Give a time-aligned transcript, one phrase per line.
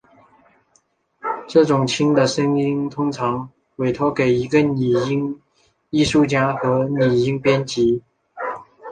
[1.47, 5.39] 这种轻的声音通常委托给一个拟音
[5.91, 8.01] 艺术家和拟音编辑。